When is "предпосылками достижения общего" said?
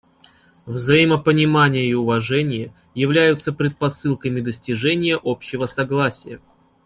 3.53-5.67